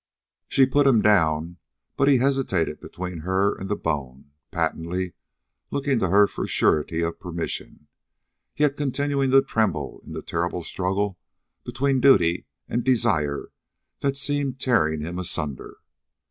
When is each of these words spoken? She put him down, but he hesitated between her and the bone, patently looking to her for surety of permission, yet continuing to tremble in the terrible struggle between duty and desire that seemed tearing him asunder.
She 0.47 0.65
put 0.65 0.87
him 0.87 1.03
down, 1.03 1.57
but 1.95 2.07
he 2.07 2.17
hesitated 2.17 2.79
between 2.79 3.19
her 3.19 3.53
and 3.55 3.69
the 3.69 3.75
bone, 3.75 4.31
patently 4.49 5.13
looking 5.69 5.99
to 5.99 6.09
her 6.09 6.25
for 6.25 6.47
surety 6.47 7.01
of 7.01 7.19
permission, 7.19 7.85
yet 8.57 8.77
continuing 8.77 9.29
to 9.29 9.43
tremble 9.43 10.01
in 10.03 10.13
the 10.13 10.23
terrible 10.23 10.63
struggle 10.63 11.19
between 11.63 12.01
duty 12.01 12.47
and 12.67 12.83
desire 12.83 13.49
that 13.99 14.17
seemed 14.17 14.59
tearing 14.59 15.01
him 15.01 15.19
asunder. 15.19 15.77